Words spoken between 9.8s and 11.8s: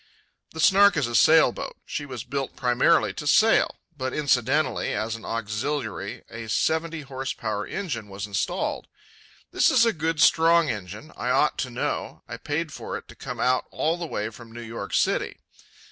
a good, strong engine. I ought to